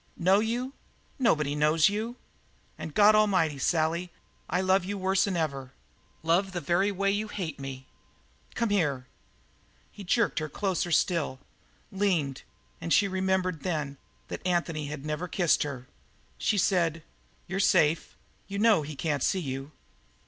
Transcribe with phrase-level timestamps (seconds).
[0.17, 0.73] "Know you?
[1.19, 2.15] Nobody knows you.
[2.75, 4.11] And God Almighty, Sally,
[4.49, 5.73] I love you worse'n ever;
[6.23, 7.85] love the very way you hate me.
[8.55, 9.05] Come here!"
[9.91, 11.37] He jerked her closer still,
[11.91, 12.41] leaned;
[12.81, 13.97] and she remembered then
[14.29, 15.87] that Anthony had never kissed her.
[16.39, 17.03] She said:
[17.45, 19.71] "You're safe; you know he can't see you."